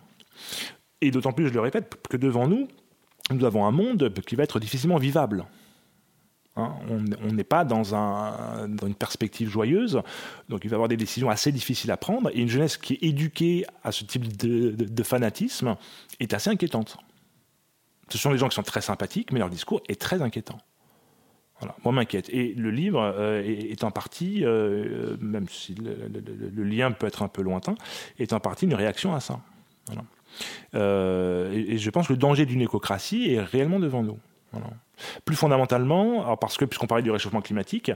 [1.01, 2.67] Et d'autant plus, je le répète, que devant nous,
[3.31, 5.45] nous avons un monde qui va être difficilement vivable.
[6.55, 10.01] Hein, on n'est pas dans, une perspective joyeuse,
[10.49, 12.93] donc il va y avoir des décisions assez difficiles à prendre, et une jeunesse qui
[12.93, 15.75] est éduquée à ce type de, fanatisme
[16.19, 16.97] est assez inquiétante.
[18.09, 20.57] Ce sont des gens qui sont très sympathiques, mais leur discours est très inquiétant.
[21.59, 22.29] Voilà, moi m'inquiète.
[22.29, 27.27] Et le livre euh, est, en partie, euh, même si le, lien peut être un
[27.27, 27.75] peu lointain,
[28.19, 29.39] est en partie une réaction à ça.
[30.75, 34.19] Euh, et, je pense que le danger d'une écocratie est réellement devant nous.
[35.25, 37.91] Plus fondamentalement, parce que puisqu'on parlait du réchauffement climatique,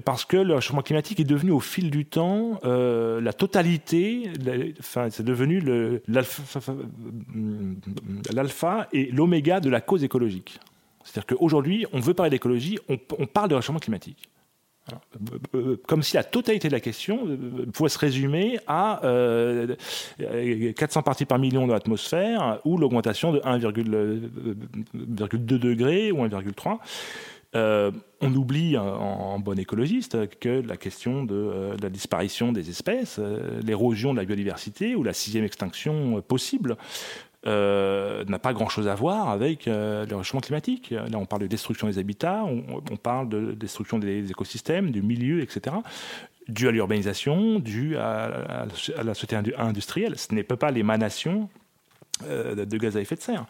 [0.00, 4.30] parce que le réchauffement climatique est devenu au fil du temps euh, la totalité,
[4.78, 5.60] enfin c'est devenu
[8.32, 10.58] l'alpha et l'oméga de la cause écologique.
[11.04, 14.28] C'est-à-dire qu'aujourd'hui, on veut parler d'écologie, on parle de réchauffement climatique.
[15.86, 21.24] Comme si la totalité de la question euh, pouvait se résumer à 400 euh, parties
[21.24, 26.80] par million de l'atmosphère ou l'augmentation de 1,2 degrés ou 1,3.
[27.54, 27.90] Euh,
[28.20, 33.20] on oublie en, bon écologiste que la question de, la disparition des espèces,
[33.62, 36.76] l'érosion de la biodiversité ou la sixième extinction possible
[37.46, 40.90] euh, n'a pas grand-chose à voir avec euh, le réchauffement climatique.
[40.90, 45.42] Là, on parle de destruction des habitats, on, parle de destruction des écosystèmes, du milieu,
[45.42, 45.76] etc.,
[46.48, 48.66] dû à l'urbanisation, dû à,
[49.02, 50.18] la société industrielle.
[50.18, 51.50] Ce n'est pas l'émanation
[52.26, 53.44] euh, de gaz à effet de serre.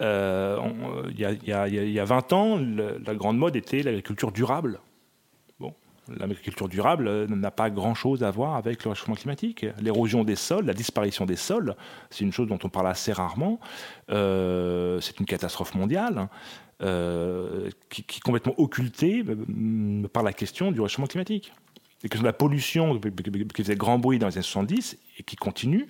[0.00, 4.80] Il y, a 20 ans, la grande mode était l'agriculture durable
[6.16, 9.66] l'agriculture durable euh, n'a pas grand-chose à voir avec le réchauffement climatique.
[9.80, 11.74] L'érosion des sols, la disparition des sols,
[12.10, 13.60] c'est une chose dont on parle assez rarement.
[14.10, 16.28] Euh, c'est une catastrophe mondiale
[16.82, 19.24] euh, qui, est complètement occultée
[20.12, 21.52] par la question du réchauffement climatique.
[22.04, 25.88] Et que la pollution qui faisait grand bruit dans les années 70 et qui continue,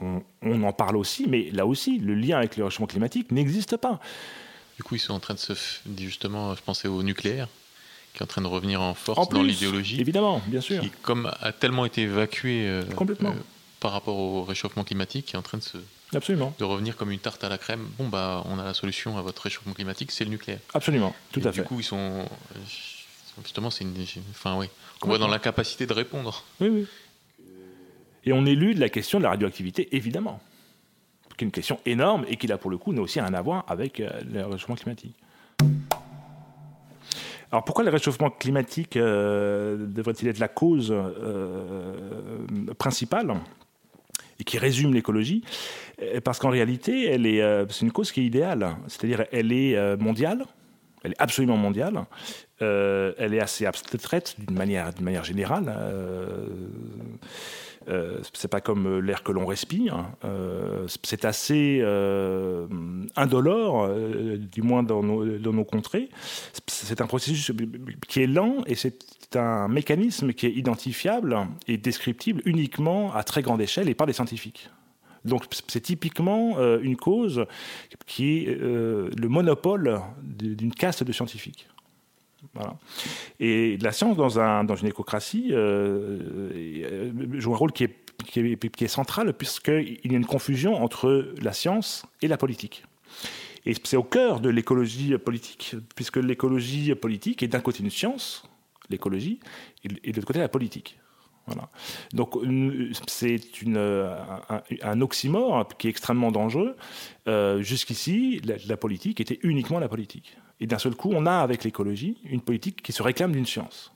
[0.00, 3.76] on on, en parle aussi, mais là aussi, le lien avec le réchauffement climatique n'existe
[3.76, 4.00] pas.
[4.76, 5.52] Du coup, ils sont en train de se.
[5.98, 7.48] Justement, je pensais au nucléaire,
[8.12, 10.00] qui est en train de revenir en force dans l'idéologie.
[10.00, 10.82] Évidemment, bien sûr.
[10.82, 13.30] Qui, comme a tellement été évacué euh, Complètement.
[13.30, 13.42] Euh,
[13.80, 15.78] par rapport au réchauffement climatique, qui est en train de se.
[16.14, 16.54] Absolument.
[16.58, 17.86] De revenir comme une tarte à la crème.
[17.98, 20.60] Bon, bah, on a la solution à votre réchauffement climatique, c'est le nucléaire.
[20.72, 21.62] Absolument, tout à fait.
[21.62, 22.24] Du coup, ils sont.
[23.42, 23.94] Justement, c'est une.
[24.30, 24.66] Enfin, oui.
[25.02, 26.44] On voit dans l'incapacité de répondre.
[26.60, 26.86] Oui, oui.
[28.26, 30.40] Et on élude la question de la radioactivité, évidemment.
[31.36, 33.42] Qui est une question énorme et qui, là, pour le coup, n'a aussi rien à
[33.42, 35.16] voir avec euh, le réchauffement climatique.
[37.52, 41.94] Alors pourquoi le réchauffement climatique euh, devrait-il être la cause euh,
[42.78, 43.34] principale
[44.40, 45.44] et qui résume l'écologie?
[46.24, 50.44] Parce qu'en réalité, elle est, c'est une cause qui est idéale, c'est-à-dire elle est mondiale,
[51.04, 52.06] elle est absolument mondiale,
[52.58, 55.72] elle est assez abstraite d'une manière, d'une manière générale.
[57.88, 60.06] Euh, c'est pas comme euh, l'air que l'on respire.
[60.24, 61.82] Euh, c'est assez
[63.16, 63.88] indolore,
[64.38, 66.08] du moins dans nos, dans nos contrées.
[66.66, 67.52] C'est un processus
[68.08, 68.96] qui est lent et c'est
[69.34, 74.12] un mécanisme qui est identifiable et descriptible uniquement à très grande échelle et par les
[74.12, 74.68] scientifiques.
[75.24, 77.46] Donc c'est typiquement une cause
[78.06, 81.66] qui est le monopole d'une caste de scientifiques.
[83.40, 86.18] Et la science, dans, un, dans une écocratie, euh,
[86.54, 90.26] euh, joue un rôle qui est, qui est, qui est central, puisqu'il y a une
[90.26, 92.84] confusion entre la science et la politique.
[93.66, 98.44] Et c'est au cœur de l'écologie politique, puisque l'écologie politique est d'un côté une science,
[98.90, 99.40] l'écologie,
[99.84, 100.98] et de l'autre côté la politique.
[102.12, 102.34] Donc
[103.06, 106.76] c'est un, un, oxymore qui est extrêmement dangereux.
[107.28, 110.36] Euh, jusqu'ici, la, politique était uniquement la politique.
[110.60, 113.92] Et d'un seul coup, on a avec l'écologie une politique qui se réclame d'une science.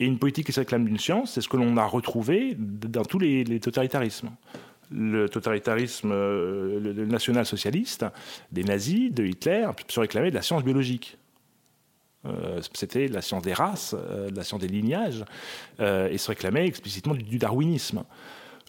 [0.00, 3.04] Et une politique qui se réclame d'une science, c'est ce que l'on a retrouvé dans
[3.04, 4.30] tous les, totalitarismes.
[4.90, 8.06] Le totalitarisme euh, national-socialiste,
[8.50, 11.18] des nazis, de Hitler, se réclamait de la science biologique.
[12.26, 15.24] Euh, c'était la science des races, euh, la science des lignages,
[15.80, 18.04] et se réclamait explicitement du darwinisme.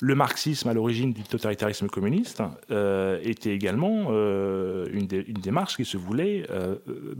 [0.02, 5.98] Le marxisme, à l'origine du totalitarisme communiste, euh, était également euh, une, démarche qui se
[5.98, 6.78] voulait euh,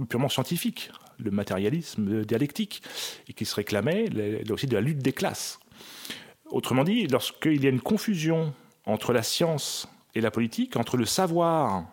[0.08, 2.82] purement scientifique, le matérialisme dialectique,
[3.28, 4.06] et qui se réclamait
[4.50, 5.60] aussi de la lutte des classes.
[6.46, 8.54] Autrement dit, lorsqu'il y a une confusion
[8.86, 11.86] entre la science et la politique, entre le savoir,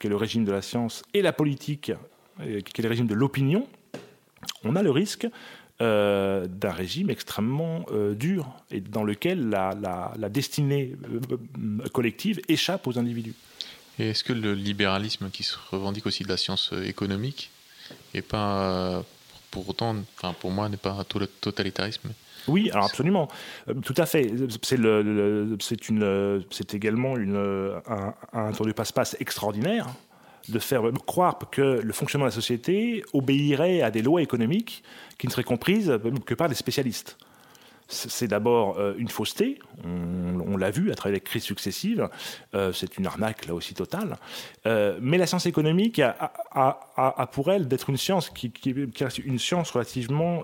[0.00, 1.92] qui est le régime de la science, et la politique,
[2.38, 3.66] qui est le régime de l'opinion,
[4.64, 5.26] on a le risque
[5.80, 12.98] euh, d'un régime extrêmement euh, dur et dans lequel la, destinée euh, collective échappe aux
[12.98, 13.34] individus.
[14.00, 17.50] Et est-ce que le libéralisme qui se revendique aussi de la science économique
[18.12, 19.04] et pas
[19.52, 22.10] pour autant, enfin pour moi, n'est pas le totalitarisme?
[22.48, 23.28] Oui, alors absolument,
[23.84, 24.32] tout à fait.
[24.62, 27.36] C'est le, c'est une, c'est également une,
[27.86, 29.86] un, un tour du passe-passe extraordinaire
[30.48, 34.82] de faire croire que le fonctionnement de la société obéirait à des lois économiques
[35.18, 37.16] qui ne seraient comprises que par des spécialistes.
[37.90, 42.10] C'est d'abord euh, une fausseté, on, l'a vu à travers les crises successives,
[42.54, 44.18] euh, c'est une arnaque là aussi totale.
[44.66, 48.74] Euh, mais la science économique a, pour elle d'être une science qui, qui,
[49.24, 50.42] une science relativement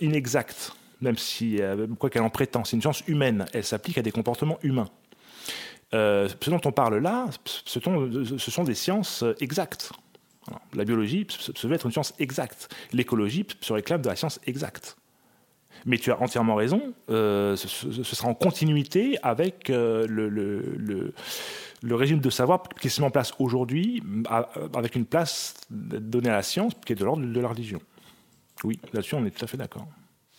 [0.00, 1.60] inexacte, même si,
[1.98, 4.88] quoi qu'elle en prétend, c'est une science humaine, elle s'applique à des comportements humains.
[5.92, 9.92] Euh, ce dont on parle là, ce sont, des sciences exactes.
[10.74, 12.68] La biologie, ce veut être une science exacte.
[12.92, 14.96] L'écologie se réclame de la science exacte.
[15.86, 21.14] Mais tu as entièrement raison, euh, ce, sera en continuité avec euh, le,
[21.96, 24.02] régime de savoir qui se met en place aujourd'hui,
[24.74, 27.80] avec une place donnée à la science qui est de l'ordre de la religion.
[28.64, 29.86] Oui, là-dessus, on est tout à fait d'accord.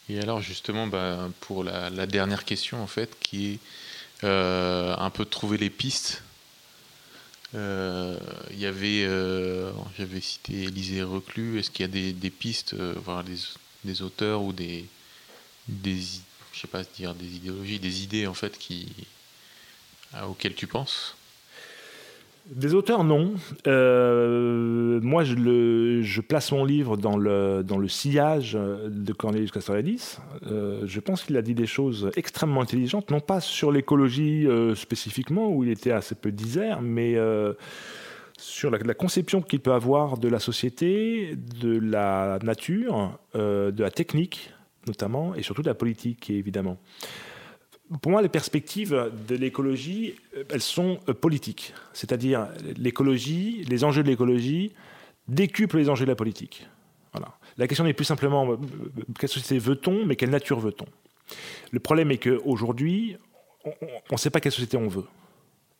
[0.09, 3.57] Et alors, justement, bah, pour la, dernière question, en fait, qui est euh,
[4.23, 6.23] un peu trouver les pistes.
[7.53, 8.17] Euh,
[8.51, 11.59] il y avait, euh, j'avais cité Élisée Reclus.
[11.59, 13.37] Est-ce qu'il y a des, pistes, voir des,
[13.83, 14.85] des, auteurs ou des,
[15.67, 15.97] des,
[16.53, 18.87] je sais pas dire, des idéologies, des idées en fait qui
[20.23, 21.15] auxquelles tu penses?
[22.47, 23.33] Des auteurs, non.
[23.67, 30.17] Euh, moi, je, place mon livre dans le, sillage de Cornelius Castoriadis.
[30.47, 34.75] Euh, je pense qu'il a dit des choses extrêmement intelligentes, non pas sur l'écologie euh,
[34.75, 37.15] spécifiquement, où il était assez peu disert, mais
[38.37, 44.51] sur la conception qu'il peut avoir de la société, de la nature, de la technique
[44.87, 46.77] notamment, et surtout de la politique, évidemment
[47.99, 51.73] pour moi, les perspectives de l'écologie, euh, elles sont euh, politiques.
[51.93, 54.71] C'est-à-dire, l'écologie, les enjeux de l'écologie
[55.27, 56.67] décuplent les enjeux de la politique.
[57.57, 58.57] La question n'est plus simplement euh,
[59.19, 60.85] quelle société veut-on, mais quelle nature veut-on.
[61.71, 63.17] Le problème est qu'aujourd'hui,
[63.65, 63.71] on
[64.13, 65.05] ne sait pas quelle société on veut.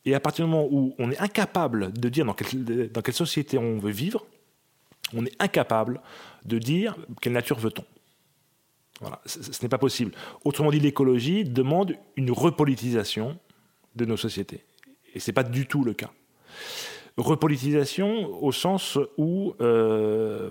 [0.03, 3.14] Et à partir du moment où on est incapable de dire dans quelle, dans quelle
[3.14, 4.26] société on veut vivre,
[5.14, 6.01] on est incapable
[6.45, 7.86] de dire quelle nature veut-on.
[8.99, 10.11] Voilà, ce, n'est pas possible.
[10.45, 13.39] Autrement dit, l'écologie demande une repolitisation
[13.95, 14.65] de nos sociétés.
[15.13, 16.11] Et ce n'est pas du tout le cas.
[17.17, 20.49] Repolitisation au sens où euh,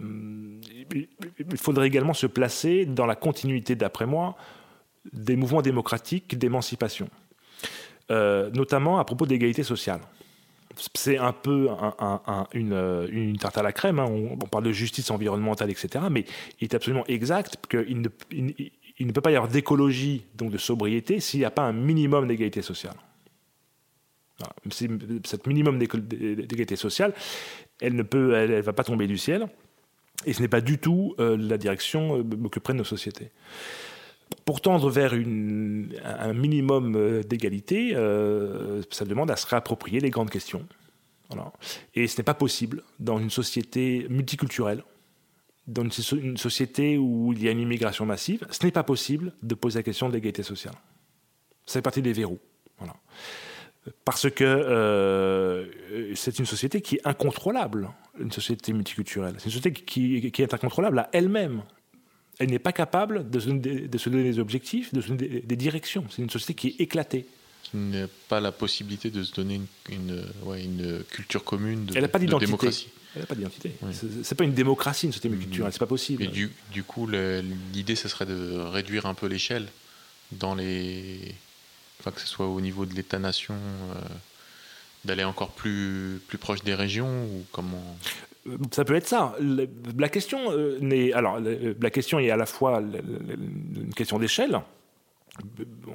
[0.95, 4.36] il faudrait également se placer dans la continuité, d'après moi,
[5.12, 7.09] des mouvements démocratiques d'émancipation.
[8.11, 10.01] Euh, notamment à propos d'égalité sociale.
[10.95, 11.68] C'est un peu
[12.53, 14.07] une, tarte à la crème, hein.
[14.09, 16.05] on, parle de justice environnementale, etc.
[16.11, 16.24] Mais
[16.61, 20.59] il est absolument exact qu'il ne, il, ne peut pas y avoir d'écologie, donc de
[20.59, 22.97] sobriété, s'il n'y a pas un minimum d'égalité sociale.
[24.70, 27.12] Cette minimum d'égalité sociale,
[27.81, 29.49] elle ne peut, elle, va pas tomber du ciel,
[30.24, 33.31] et ce n'est pas du tout euh, la direction euh, que prennent nos sociétés
[34.51, 40.29] pour tendre vers un minimum euh, d'égalité, euh, ça demande à se réapproprier les grandes
[40.29, 40.67] questions.
[41.95, 44.83] Et ce n'est pas possible dans une société multiculturelle,
[45.69, 49.55] dans une, société où il y a une immigration massive, ce n'est pas possible de
[49.55, 50.75] poser la question de l'égalité sociale.
[51.65, 52.41] Fait partie des verrous.
[54.05, 55.67] Parce que euh,
[56.17, 57.89] c'est une société qui est incontrôlable,
[58.19, 59.37] une société multiculturelle.
[59.39, 61.63] C'est une société qui est incontrôlable à elle-même
[62.41, 66.05] elle n'est pas capable de se, donner des objectifs, de se donner des, directions.
[66.11, 67.26] C'est une société qui est éclatée.
[67.62, 69.61] Qui n'a pas la possibilité de se donner
[69.91, 70.24] une,
[70.57, 72.88] une, culture commune de, elle n'a pas d'identité.
[73.14, 73.72] Elle n'a pas d'identité.
[74.22, 76.22] C'est pas une démocratie, une société multiculturelle, c'est pas possible.
[76.22, 79.68] Et du, du coup, l'idée, ce serait de réduire un peu l'échelle
[80.32, 81.34] dans les.
[82.01, 83.99] Enfin, que ce soit au niveau de l'État-nation, euh,
[85.05, 87.99] d'aller encore plus, plus proche des régions ou comment?
[88.70, 89.36] Ça peut être ça.
[89.99, 94.61] La question euh, alors la question est à la fois une question d'échelle.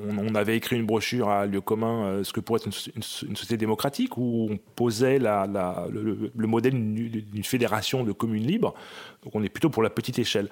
[0.07, 3.57] On, avait écrit une brochure à lieu commun, euh, ce que pourrait être une, société
[3.57, 8.73] démocratique, où on posait le, modèle d'une fédération de communes libres.
[9.23, 10.49] Donc on est plutôt pour la petite échelle.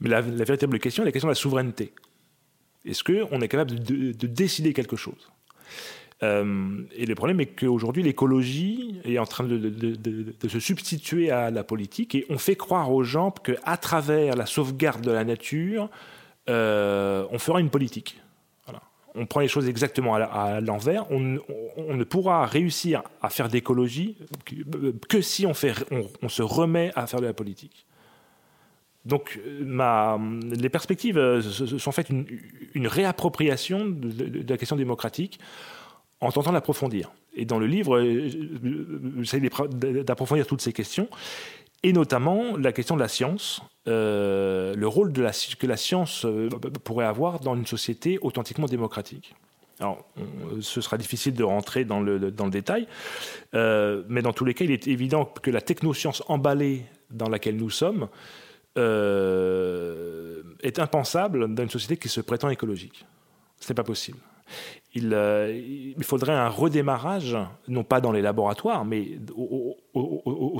[0.00, 1.92] Mais la, véritable question est la question de la souveraineté.
[2.84, 5.30] Est-ce qu'on est capable de décider quelque chose?
[6.24, 11.64] Euh, et le problème est qu'aujourd'hui, l'écologie est en train de, se substituer à la
[11.64, 15.90] politique et on fait croire aux gens qu'à travers la sauvegarde de la nature,
[16.48, 18.20] euh, on fera une politique.
[19.16, 21.08] On prend les choses exactement à l'envers.
[21.12, 24.16] On, ne pourra réussir à faire d'écologie
[25.08, 27.86] que, si on, se remet à faire de la politique.
[29.04, 30.18] Donc, ma,
[30.50, 31.40] les perspectives
[31.78, 32.26] sont faites une,
[32.74, 35.38] une réappropriation de, la question démocratique
[36.24, 37.12] en tentant d'approfondir.
[37.36, 38.30] Et dans le livre, euh,
[39.20, 41.08] j'essaie d'approfondir toutes ces questions,
[41.82, 46.48] et notamment la question de la science, euh, le rôle que la science euh,
[46.82, 49.34] pourrait avoir dans une société authentiquement démocratique.
[49.80, 50.06] Alors,
[50.60, 52.86] ce sera difficile de rentrer dans le détail,
[53.52, 57.70] mais dans tous les cas, il est évident que la technoscience emballée dans laquelle nous
[57.70, 58.06] sommes
[58.76, 63.04] est impensable dans une société qui se prétend écologique.
[63.58, 64.18] Ce n'est pas possible.
[64.96, 67.36] Euh, il, faudrait un redémarrage,
[67.66, 69.76] non pas dans les laboratoires, mais au,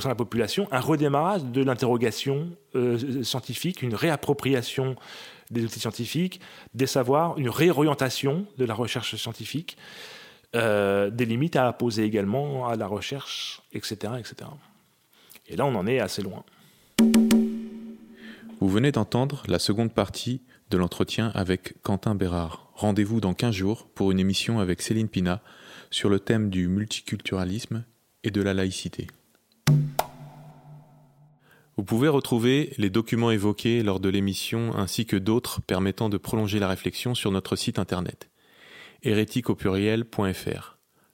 [0.00, 4.96] sein de la population, un redémarrage de l'interrogation euh, scientifique, une réappropriation
[5.50, 6.40] des outils scientifiques,
[6.74, 9.76] des savoirs, une réorientation de la recherche scientifique,
[10.56, 14.50] euh, des limites à poser également à la recherche, etc., etc.
[15.46, 16.44] Et là, on en est assez loin.
[18.60, 22.70] Vous venez d'entendre la seconde partie de l'entretien avec Quentin Bérard.
[22.74, 25.42] Rendez-vous dans 15 jours pour une émission avec Céline Pina
[25.90, 27.84] sur le thème du multiculturalisme
[28.24, 29.06] et de la laïcité.
[31.76, 36.58] Vous pouvez retrouver les documents évoqués lors de l'émission ainsi que d'autres permettant de prolonger
[36.58, 38.30] la réflexion sur notre site internet
[39.04, 39.46] hérétique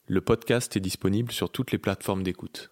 [0.07, 2.71] Le podcast est disponible sur toutes les plateformes d'écoute.